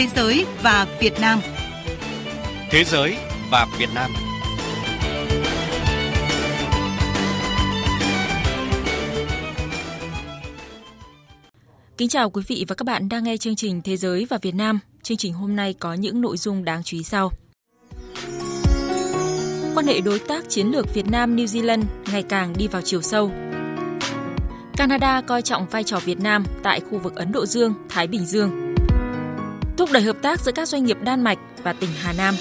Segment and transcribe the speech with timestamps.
[0.00, 1.40] Thế giới và Việt Nam.
[2.70, 3.16] Thế giới
[3.50, 4.10] và Việt Nam.
[11.96, 14.54] Kính chào quý vị và các bạn đang nghe chương trình Thế giới và Việt
[14.54, 14.78] Nam.
[15.02, 17.32] Chương trình hôm nay có những nội dung đáng chú ý sau.
[19.74, 21.82] Quan hệ đối tác chiến lược Việt Nam New Zealand
[22.12, 23.32] ngày càng đi vào chiều sâu.
[24.76, 28.24] Canada coi trọng vai trò Việt Nam tại khu vực Ấn Độ Dương, Thái Bình
[28.26, 28.69] Dương.
[29.80, 32.34] Thúc đẩy hợp tác giữa các doanh nghiệp Đan Mạch và tỉnh Hà Nam.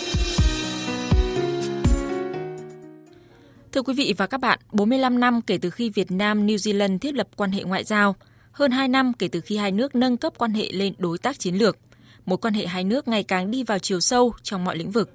[3.71, 6.99] Thưa quý vị và các bạn, 45 năm kể từ khi Việt Nam New Zealand
[6.99, 8.16] thiết lập quan hệ ngoại giao,
[8.52, 11.39] hơn 2 năm kể từ khi hai nước nâng cấp quan hệ lên đối tác
[11.39, 11.77] chiến lược,
[12.25, 15.09] mối quan hệ hai nước ngày càng đi vào chiều sâu trong mọi lĩnh vực.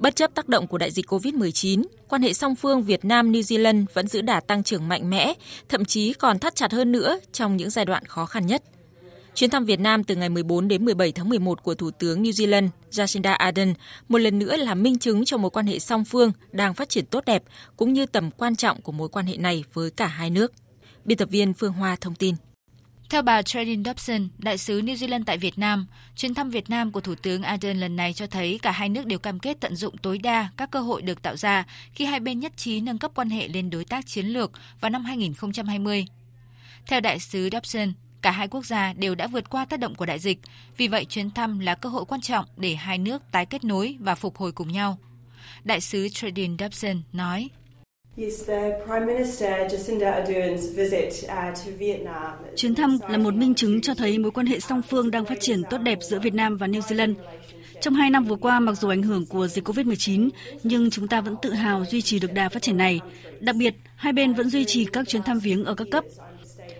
[0.00, 3.84] Bất chấp tác động của đại dịch COVID-19, quan hệ song phương Việt Nam-New Zealand
[3.94, 5.34] vẫn giữ đà tăng trưởng mạnh mẽ,
[5.68, 8.62] thậm chí còn thắt chặt hơn nữa trong những giai đoạn khó khăn nhất.
[9.36, 12.30] Chuyến thăm Việt Nam từ ngày 14 đến 17 tháng 11 của Thủ tướng New
[12.30, 13.74] Zealand Jacinda Ardern
[14.08, 17.06] một lần nữa là minh chứng cho mối quan hệ song phương đang phát triển
[17.06, 17.42] tốt đẹp
[17.76, 20.52] cũng như tầm quan trọng của mối quan hệ này với cả hai nước.
[21.04, 22.34] Biên tập viên Phương Hoa thông tin.
[23.10, 26.92] Theo bà Tradin Dobson, đại sứ New Zealand tại Việt Nam, chuyến thăm Việt Nam
[26.92, 29.76] của Thủ tướng Ardern lần này cho thấy cả hai nước đều cam kết tận
[29.76, 32.98] dụng tối đa các cơ hội được tạo ra khi hai bên nhất trí nâng
[32.98, 36.06] cấp quan hệ lên đối tác chiến lược vào năm 2020.
[36.86, 37.92] Theo đại sứ Dobson,
[38.26, 40.38] cả hai quốc gia đều đã vượt qua tác động của đại dịch,
[40.76, 43.96] vì vậy chuyến thăm là cơ hội quan trọng để hai nước tái kết nối
[44.00, 44.98] và phục hồi cùng nhau.
[45.64, 47.48] Đại sứ Tredin Dobson nói.
[52.56, 55.40] Chuyến thăm là một minh chứng cho thấy mối quan hệ song phương đang phát
[55.40, 57.14] triển tốt đẹp giữa Việt Nam và New Zealand.
[57.80, 60.28] Trong hai năm vừa qua, mặc dù ảnh hưởng của dịch COVID-19,
[60.62, 63.00] nhưng chúng ta vẫn tự hào duy trì được đà phát triển này.
[63.40, 66.04] Đặc biệt, hai bên vẫn duy trì các chuyến thăm viếng ở các cấp.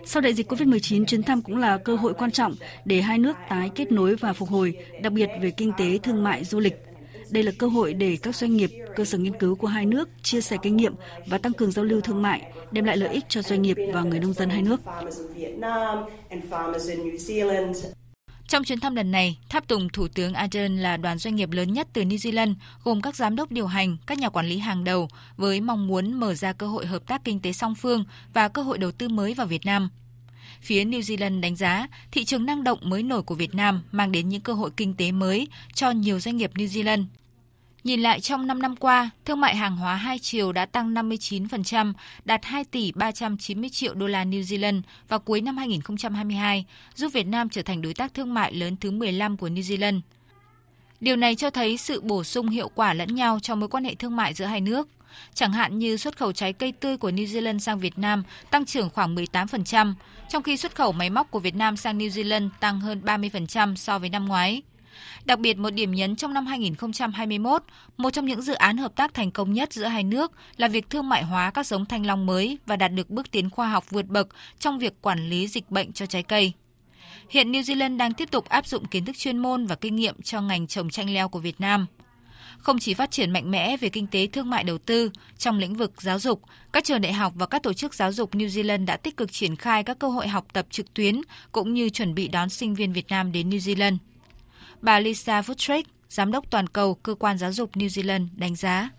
[0.09, 2.55] Sau đại dịch COVID-19, chuyến thăm cũng là cơ hội quan trọng
[2.85, 6.23] để hai nước tái kết nối và phục hồi, đặc biệt về kinh tế, thương
[6.23, 6.73] mại, du lịch.
[7.29, 10.09] Đây là cơ hội để các doanh nghiệp, cơ sở nghiên cứu của hai nước
[10.21, 10.93] chia sẻ kinh nghiệm
[11.25, 14.01] và tăng cường giao lưu thương mại, đem lại lợi ích cho doanh nghiệp và
[14.01, 14.81] người nông dân hai nước.
[18.47, 21.73] Trong chuyến thăm lần này, tháp tùng Thủ tướng Ardern là đoàn doanh nghiệp lớn
[21.73, 24.83] nhất từ New Zealand, gồm các giám đốc điều hành, các nhà quản lý hàng
[24.83, 28.03] đầu, với mong muốn mở ra cơ hội hợp tác kinh tế song phương
[28.33, 29.89] và cơ hội đầu tư mới vào Việt Nam.
[30.61, 34.11] Phía New Zealand đánh giá thị trường năng động mới nổi của Việt Nam mang
[34.11, 37.05] đến những cơ hội kinh tế mới cho nhiều doanh nghiệp New Zealand.
[37.87, 41.93] Nhìn lại trong 5 năm qua, thương mại hàng hóa hai chiều đã tăng 59%,
[42.25, 46.65] đạt 2 tỷ 390 triệu đô la New Zealand vào cuối năm 2022,
[46.95, 50.01] giúp Việt Nam trở thành đối tác thương mại lớn thứ 15 của New Zealand.
[50.99, 53.95] Điều này cho thấy sự bổ sung hiệu quả lẫn nhau trong mối quan hệ
[53.95, 54.89] thương mại giữa hai nước.
[55.33, 58.65] Chẳng hạn như xuất khẩu trái cây tươi của New Zealand sang Việt Nam tăng
[58.65, 59.93] trưởng khoảng 18%,
[60.29, 63.75] trong khi xuất khẩu máy móc của Việt Nam sang New Zealand tăng hơn 30%
[63.75, 64.61] so với năm ngoái.
[65.25, 67.63] Đặc biệt một điểm nhấn trong năm 2021,
[67.97, 70.89] một trong những dự án hợp tác thành công nhất giữa hai nước là việc
[70.89, 73.89] thương mại hóa các giống thanh long mới và đạt được bước tiến khoa học
[73.89, 74.27] vượt bậc
[74.59, 76.53] trong việc quản lý dịch bệnh cho trái cây.
[77.29, 80.21] Hiện New Zealand đang tiếp tục áp dụng kiến thức chuyên môn và kinh nghiệm
[80.21, 81.85] cho ngành trồng chanh leo của Việt Nam.
[82.57, 85.75] Không chỉ phát triển mạnh mẽ về kinh tế thương mại đầu tư, trong lĩnh
[85.75, 86.41] vực giáo dục,
[86.73, 89.31] các trường đại học và các tổ chức giáo dục New Zealand đã tích cực
[89.31, 91.21] triển khai các cơ hội học tập trực tuyến
[91.51, 93.97] cũng như chuẩn bị đón sinh viên Việt Nam đến New Zealand.
[94.81, 98.89] Bà Lisa Futrek, Giám đốc toàn cầu Cơ quan Giáo dục New Zealand đánh giá.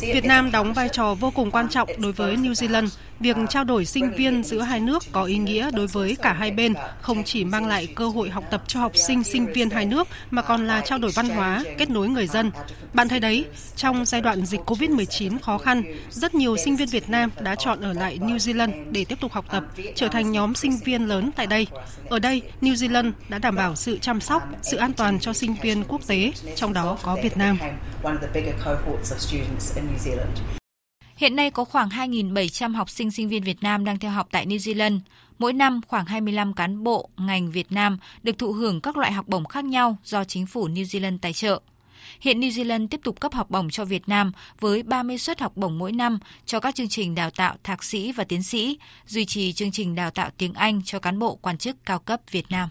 [0.00, 2.88] Việt Nam đóng vai trò vô cùng quan trọng đối với New Zealand.
[3.20, 6.50] Việc trao đổi sinh viên giữa hai nước có ý nghĩa đối với cả hai
[6.50, 9.86] bên, không chỉ mang lại cơ hội học tập cho học sinh, sinh viên hai
[9.86, 12.50] nước, mà còn là trao đổi văn hóa, kết nối người dân.
[12.92, 13.44] Bạn thấy đấy,
[13.76, 17.80] trong giai đoạn dịch COVID-19 khó khăn, rất nhiều sinh viên Việt Nam đã chọn
[17.80, 21.30] ở lại New Zealand để tiếp tục học tập, trở thành nhóm sinh viên lớn
[21.36, 21.66] tại đây.
[22.08, 25.54] Ở đây, New Zealand đã đảm bảo sự chăm sóc, sự an toàn cho sinh
[25.62, 27.58] viên quốc tế, trong đó có Việt Nam.
[31.16, 34.46] Hiện nay có khoảng 2.700 học sinh sinh viên Việt Nam đang theo học tại
[34.46, 34.98] New Zealand.
[35.38, 39.28] Mỗi năm khoảng 25 cán bộ ngành Việt Nam được thụ hưởng các loại học
[39.28, 41.60] bổng khác nhau do chính phủ New Zealand tài trợ.
[42.20, 45.56] Hiện New Zealand tiếp tục cấp học bổng cho Việt Nam với 30 suất học
[45.56, 49.24] bổng mỗi năm cho các chương trình đào tạo thạc sĩ và tiến sĩ, duy
[49.24, 52.46] trì chương trình đào tạo tiếng Anh cho cán bộ quan chức cao cấp Việt
[52.50, 52.68] Nam.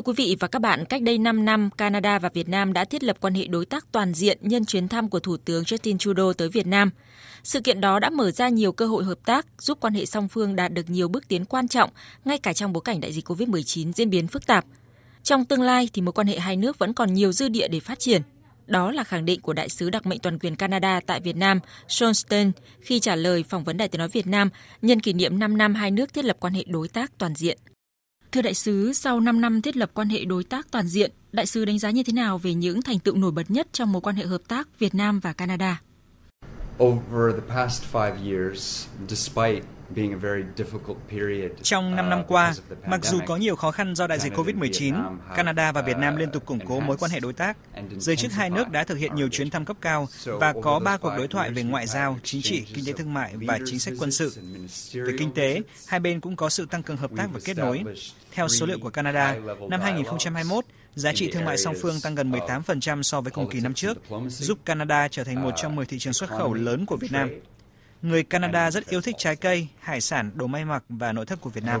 [0.00, 2.84] Thưa quý vị và các bạn, cách đây 5 năm, Canada và Việt Nam đã
[2.84, 5.98] thiết lập quan hệ đối tác toàn diện nhân chuyến thăm của Thủ tướng Justin
[5.98, 6.90] Trudeau tới Việt Nam.
[7.42, 10.28] Sự kiện đó đã mở ra nhiều cơ hội hợp tác, giúp quan hệ song
[10.28, 11.90] phương đạt được nhiều bước tiến quan trọng,
[12.24, 14.64] ngay cả trong bối cảnh đại dịch COVID-19 diễn biến phức tạp.
[15.22, 17.80] Trong tương lai thì mối quan hệ hai nước vẫn còn nhiều dư địa để
[17.80, 18.22] phát triển.
[18.66, 21.60] Đó là khẳng định của đại sứ đặc mệnh toàn quyền Canada tại Việt Nam,
[21.88, 24.48] Sean Stein, khi trả lời phỏng vấn Đài tiếng nói Việt Nam
[24.82, 27.58] nhân kỷ niệm 5 năm hai nước thiết lập quan hệ đối tác toàn diện.
[28.32, 31.46] Thưa đại sứ, sau 5 năm thiết lập quan hệ đối tác toàn diện, đại
[31.46, 34.02] sứ đánh giá như thế nào về những thành tựu nổi bật nhất trong mối
[34.02, 35.80] quan hệ hợp tác Việt Nam và Canada?
[36.82, 39.62] Over the past five years, despite
[41.62, 42.54] trong 5 năm qua,
[42.86, 46.30] mặc dù có nhiều khó khăn do đại dịch COVID-19, Canada và Việt Nam liên
[46.30, 47.56] tục củng cố mối quan hệ đối tác.
[47.98, 50.96] Giới chức hai nước đã thực hiện nhiều chuyến thăm cấp cao và có ba
[50.96, 53.94] cuộc đối thoại về ngoại giao, chính trị, kinh tế thương mại và chính sách
[53.98, 54.32] quân sự.
[54.94, 57.82] Về kinh tế, hai bên cũng có sự tăng cường hợp tác và kết nối.
[58.32, 59.36] Theo số liệu của Canada,
[59.68, 60.64] năm 2021,
[60.94, 63.98] giá trị thương mại song phương tăng gần 18% so với cùng kỳ năm trước,
[64.28, 67.30] giúp Canada trở thành một trong 10 thị trường xuất khẩu lớn của Việt Nam.
[68.02, 71.40] Người Canada rất yêu thích trái cây, hải sản, đồ may mặc và nội thất
[71.40, 71.80] của Việt Nam.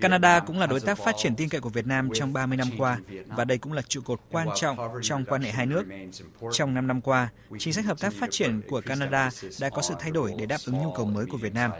[0.00, 2.68] Canada cũng là đối tác phát triển tin cậy của Việt Nam trong 30 năm
[2.78, 5.84] qua và đây cũng là trụ cột quan trọng trong quan hệ hai nước.
[6.52, 7.28] Trong 5 năm qua,
[7.58, 9.30] chính sách hợp tác phát triển của Canada
[9.60, 11.70] đã có sự thay đổi để đáp ứng nhu cầu mới của Việt Nam.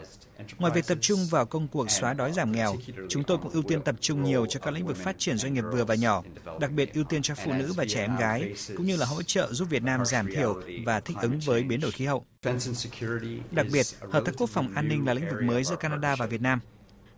[0.57, 2.75] Ngoài việc tập trung vào công cuộc xóa đói giảm nghèo,
[3.09, 5.53] chúng tôi cũng ưu tiên tập trung nhiều cho các lĩnh vực phát triển doanh
[5.53, 6.23] nghiệp vừa và nhỏ,
[6.59, 9.23] đặc biệt ưu tiên cho phụ nữ và trẻ em gái, cũng như là hỗ
[9.23, 12.25] trợ giúp Việt Nam giảm thiểu và thích ứng với biến đổi khí hậu.
[13.51, 16.25] Đặc biệt, hợp tác quốc phòng an ninh là lĩnh vực mới giữa Canada và
[16.25, 16.59] Việt Nam.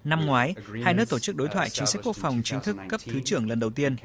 [0.10, 3.02] Năm ngoái, hai nước tổ chức đối thoại chính sách quốc phòng chính thức cấp
[3.06, 3.96] thứ trưởng lần đầu tiên.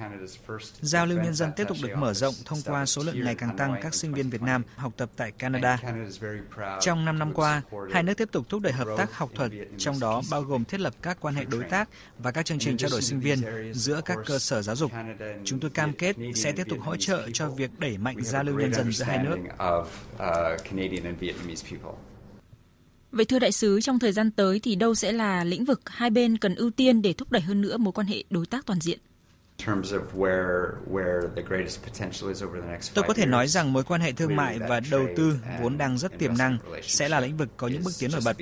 [0.81, 3.57] Giao lưu nhân dân tiếp tục được mở rộng thông qua số lượng ngày càng
[3.57, 5.79] tăng các sinh viên Việt Nam học tập tại Canada.
[6.81, 7.63] Trong 5 năm qua,
[7.93, 10.81] hai nước tiếp tục thúc đẩy hợp tác học thuật, trong đó bao gồm thiết
[10.81, 13.39] lập các quan hệ đối tác và các chương trình trao đổi sinh viên
[13.73, 14.93] giữa các cơ sở giáo dục.
[15.45, 18.59] Chúng tôi cam kết sẽ tiếp tục hỗ trợ cho việc đẩy mạnh giao lưu
[18.59, 19.37] nhân dân giữa hai nước.
[23.15, 26.11] Vậy thưa đại sứ, trong thời gian tới thì đâu sẽ là lĩnh vực hai
[26.11, 28.81] bên cần ưu tiên để thúc đẩy hơn nữa mối quan hệ đối tác toàn
[28.81, 28.99] diện?
[32.95, 35.99] Tôi có thể nói rằng mối quan hệ thương mại và đầu tư vốn đang
[35.99, 38.37] rất tiềm năng sẽ là lĩnh vực có những bước tiến nổi bật.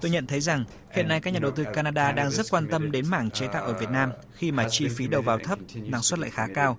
[0.00, 2.92] Tôi nhận thấy rằng hiện nay các nhà đầu tư Canada đang rất quan tâm
[2.92, 6.02] đến mảng chế tạo ở Việt Nam khi mà chi phí đầu vào thấp, năng
[6.02, 6.78] suất lại khá cao.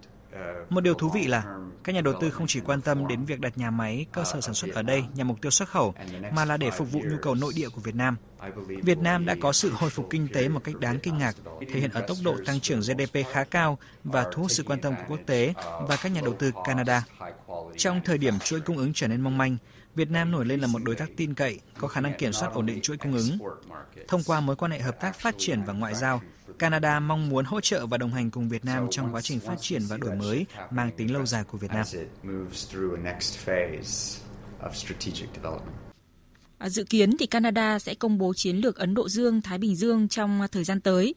[0.70, 1.44] Một điều thú vị là
[1.88, 4.42] các nhà đầu tư không chỉ quan tâm đến việc đặt nhà máy, cơ sở
[4.42, 5.94] sản xuất ở đây nhằm mục tiêu xuất khẩu,
[6.32, 8.18] mà là để phục vụ nhu cầu nội địa của Việt Nam.
[8.84, 11.36] Việt Nam đã có sự hồi phục kinh tế một cách đáng kinh ngạc,
[11.74, 14.82] thể hiện ở tốc độ tăng trưởng GDP khá cao và thu hút sự quan
[14.82, 15.54] tâm của quốc tế
[15.88, 17.04] và các nhà đầu tư Canada.
[17.78, 19.58] Trong thời điểm chuỗi cung ứng trở nên mong manh,
[19.96, 22.54] Việt Nam nổi lên là một đối tác tin cậy, có khả năng kiểm soát
[22.54, 23.38] ổn định chuỗi cung ứng.
[24.08, 26.22] Thông qua mối quan hệ hợp tác phát triển và ngoại giao,
[26.60, 29.56] Canada mong muốn hỗ trợ và đồng hành cùng Việt Nam trong quá trình phát
[29.60, 31.86] triển và đổi mới mang tính lâu dài của Việt Nam.
[36.58, 39.76] À, dự kiến thì Canada sẽ công bố chiến lược Ấn Độ Dương, Thái Bình
[39.76, 41.16] Dương trong thời gian tới.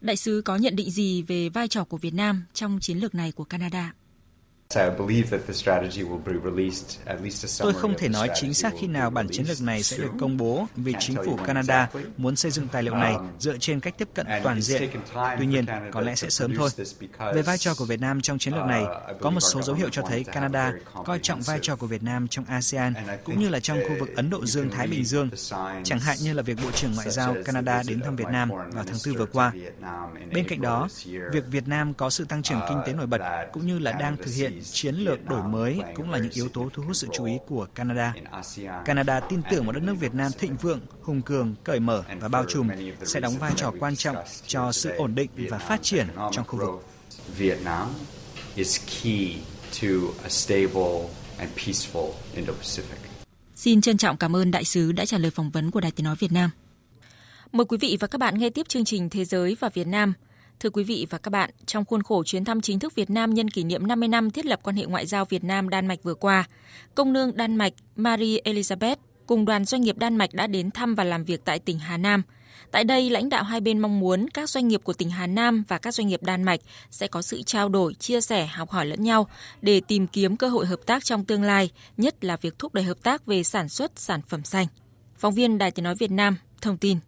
[0.00, 3.14] Đại sứ có nhận định gì về vai trò của Việt Nam trong chiến lược
[3.14, 3.94] này của Canada?
[7.58, 10.36] Tôi không thể nói chính xác khi nào bản chiến lược này sẽ được công
[10.36, 13.94] bố vì chính phủ Canada muốn xây dựng tài liệu này um, dựa trên cách
[13.98, 14.90] tiếp cận toàn diện.
[15.38, 16.70] Tuy nhiên, có lẽ sẽ sớm thôi.
[17.34, 19.76] Về vai trò của Việt Nam trong chiến lược này, uh, có một số dấu
[19.76, 20.72] hiệu cho thấy Canada
[21.04, 22.94] coi trọng vai trò của Việt Nam trong ASEAN
[23.24, 25.30] cũng như là trong khu vực Ấn Độ Dương-Thái Bình Dương,
[25.84, 28.84] chẳng hạn như là việc Bộ trưởng Ngoại giao Canada đến thăm Việt Nam vào
[28.86, 29.52] tháng 4 vừa qua.
[30.32, 30.88] Bên cạnh đó,
[31.32, 33.20] việc Việt Nam có sự tăng trưởng kinh tế nổi bật
[33.52, 36.68] cũng như là đang thực hiện chiến lược đổi mới cũng là những yếu tố
[36.72, 38.14] thu hút sự chú ý của Canada.
[38.84, 42.28] Canada tin tưởng một đất nước Việt Nam thịnh vượng, hùng cường, cởi mở và
[42.28, 42.68] bao trùm
[43.04, 46.58] sẽ đóng vai trò quan trọng cho sự ổn định và phát triển trong khu
[46.58, 46.86] vực.
[47.36, 47.88] Vietnam
[48.54, 49.36] is key
[49.82, 49.88] to
[50.22, 52.98] a stable and peaceful Indo-Pacific.
[53.54, 56.04] Xin trân trọng cảm ơn đại sứ đã trả lời phỏng vấn của Đài Tiếng
[56.04, 56.50] nói Việt Nam.
[57.52, 60.12] Mời quý vị và các bạn nghe tiếp chương trình Thế giới và Việt Nam–
[60.60, 63.34] Thưa quý vị và các bạn, trong khuôn khổ chuyến thăm chính thức Việt Nam
[63.34, 66.02] nhân kỷ niệm 50 năm thiết lập quan hệ ngoại giao Việt Nam Đan Mạch
[66.02, 66.44] vừa qua,
[66.94, 70.94] công nương Đan Mạch Marie Elizabeth cùng đoàn doanh nghiệp Đan Mạch đã đến thăm
[70.94, 72.22] và làm việc tại tỉnh Hà Nam.
[72.70, 75.64] Tại đây, lãnh đạo hai bên mong muốn các doanh nghiệp của tỉnh Hà Nam
[75.68, 78.86] và các doanh nghiệp Đan Mạch sẽ có sự trao đổi, chia sẻ, học hỏi
[78.86, 79.28] lẫn nhau
[79.62, 82.84] để tìm kiếm cơ hội hợp tác trong tương lai, nhất là việc thúc đẩy
[82.84, 84.66] hợp tác về sản xuất sản phẩm xanh.
[85.18, 86.98] Phóng viên Đài Tiếng Nói Việt Nam thông tin.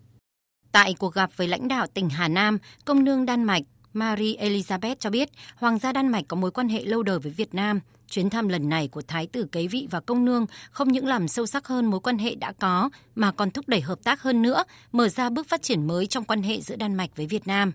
[0.73, 3.62] Tại cuộc gặp với lãnh đạo tỉnh Hà Nam, công nương Đan Mạch
[3.93, 7.33] Marie Elizabeth cho biết Hoàng gia Đan Mạch có mối quan hệ lâu đời với
[7.33, 7.81] Việt Nam.
[8.11, 11.29] Chuyến thăm lần này của Thái tử kế vị và công nương không những làm
[11.29, 14.43] sâu sắc hơn mối quan hệ đã có, mà còn thúc đẩy hợp tác hơn
[14.43, 17.47] nữa, mở ra bước phát triển mới trong quan hệ giữa Đan Mạch với Việt
[17.47, 17.73] Nam.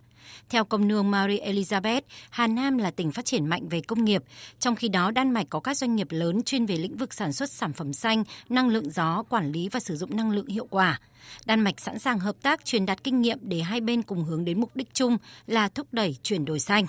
[0.49, 4.23] Theo công nương Marie Elizabeth, Hà Nam là tỉnh phát triển mạnh về công nghiệp,
[4.59, 7.33] trong khi đó Đan Mạch có các doanh nghiệp lớn chuyên về lĩnh vực sản
[7.33, 10.67] xuất sản phẩm xanh, năng lượng gió, quản lý và sử dụng năng lượng hiệu
[10.69, 10.99] quả.
[11.45, 14.45] Đan Mạch sẵn sàng hợp tác truyền đạt kinh nghiệm để hai bên cùng hướng
[14.45, 15.17] đến mục đích chung
[15.47, 16.85] là thúc đẩy chuyển đổi xanh.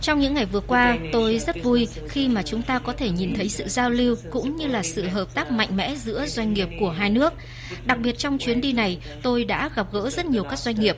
[0.00, 3.34] Trong những ngày vừa qua, tôi rất vui khi mà chúng ta có thể nhìn
[3.34, 6.68] thấy sự giao lưu cũng như là sự hợp tác mạnh mẽ giữa doanh nghiệp
[6.80, 7.32] của hai nước.
[7.84, 10.96] Đặc biệt trong chuyến đi này, tôi đã gặp gỡ rất nhiều các doanh nghiệp.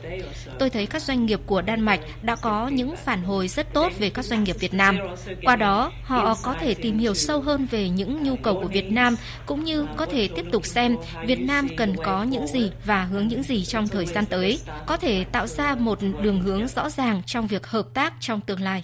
[0.59, 3.91] Tôi thấy các doanh nghiệp của Đan Mạch đã có những phản hồi rất tốt
[3.99, 4.97] về các doanh nghiệp Việt Nam.
[5.43, 8.91] Qua đó, họ có thể tìm hiểu sâu hơn về những nhu cầu của Việt
[8.91, 9.15] Nam
[9.45, 13.27] cũng như có thể tiếp tục xem Việt Nam cần có những gì và hướng
[13.27, 17.21] những gì trong thời gian tới, có thể tạo ra một đường hướng rõ ràng
[17.25, 18.83] trong việc hợp tác trong tương lai.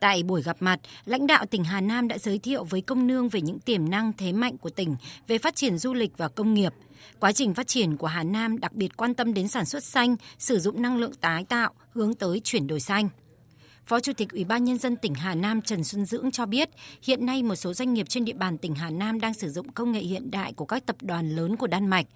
[0.00, 3.28] Tại buổi gặp mặt, lãnh đạo tỉnh Hà Nam đã giới thiệu với công nương
[3.28, 6.54] về những tiềm năng thế mạnh của tỉnh về phát triển du lịch và công
[6.54, 6.72] nghiệp.
[7.20, 10.16] Quá trình phát triển của Hà Nam đặc biệt quan tâm đến sản xuất xanh,
[10.38, 13.08] sử dụng năng lượng tái tạo, hướng tới chuyển đổi xanh.
[13.88, 16.70] Phó Chủ tịch Ủy ban Nhân dân tỉnh Hà Nam Trần Xuân Dưỡng cho biết,
[17.02, 19.72] hiện nay một số doanh nghiệp trên địa bàn tỉnh Hà Nam đang sử dụng
[19.72, 22.06] công nghệ hiện đại của các tập đoàn lớn của Đan Mạch.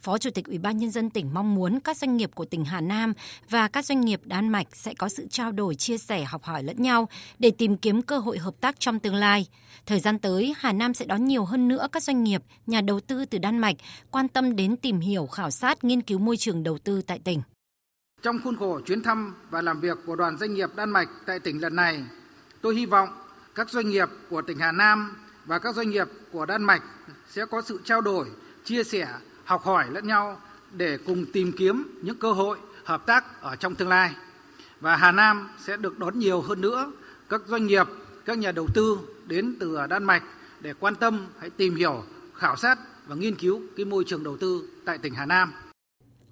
[0.00, 2.64] Phó Chủ tịch Ủy ban Nhân dân tỉnh mong muốn các doanh nghiệp của tỉnh
[2.64, 3.12] Hà Nam
[3.50, 6.62] và các doanh nghiệp Đan Mạch sẽ có sự trao đổi, chia sẻ, học hỏi
[6.62, 7.08] lẫn nhau
[7.38, 9.46] để tìm kiếm cơ hội hợp tác trong tương lai.
[9.86, 13.00] Thời gian tới, Hà Nam sẽ đón nhiều hơn nữa các doanh nghiệp, nhà đầu
[13.00, 13.76] tư từ Đan Mạch
[14.10, 17.42] quan tâm đến tìm hiểu, khảo sát, nghiên cứu môi trường đầu tư tại tỉnh.
[18.22, 21.38] Trong khuôn khổ chuyến thăm và làm việc của đoàn doanh nghiệp Đan Mạch tại
[21.38, 22.04] tỉnh lần này,
[22.60, 23.08] tôi hy vọng
[23.54, 26.82] các doanh nghiệp của tỉnh Hà Nam và các doanh nghiệp của Đan Mạch
[27.28, 28.26] sẽ có sự trao đổi,
[28.64, 29.08] chia sẻ,
[29.44, 30.40] học hỏi lẫn nhau
[30.72, 34.14] để cùng tìm kiếm những cơ hội hợp tác ở trong tương lai.
[34.80, 36.92] Và Hà Nam sẽ được đón nhiều hơn nữa
[37.28, 37.86] các doanh nghiệp,
[38.24, 40.22] các nhà đầu tư đến từ Đan Mạch
[40.60, 44.36] để quan tâm, hãy tìm hiểu, khảo sát và nghiên cứu cái môi trường đầu
[44.36, 45.52] tư tại tỉnh Hà Nam.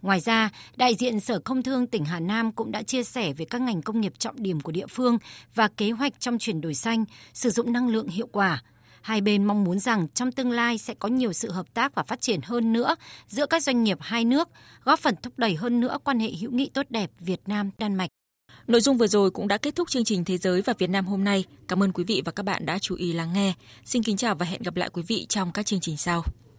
[0.02, 3.44] Ngoài ra, đại diện Sở Công Thương tỉnh Hà Nam cũng đã chia sẻ về
[3.44, 5.18] các ngành công nghiệp trọng điểm của địa phương
[5.54, 8.62] và kế hoạch trong chuyển đổi xanh, sử dụng năng lượng hiệu quả.
[9.02, 12.02] Hai bên mong muốn rằng trong tương lai sẽ có nhiều sự hợp tác và
[12.02, 14.48] phát triển hơn nữa giữa các doanh nghiệp hai nước,
[14.84, 17.94] góp phần thúc đẩy hơn nữa quan hệ hữu nghị tốt đẹp Việt Nam Đan
[17.94, 18.10] Mạch.
[18.66, 21.06] Nội dung vừa rồi cũng đã kết thúc chương trình Thế giới và Việt Nam
[21.06, 21.44] hôm nay.
[21.68, 23.54] Cảm ơn quý vị và các bạn đã chú ý lắng nghe.
[23.84, 26.24] Xin kính chào và hẹn gặp lại quý vị trong các chương trình sau.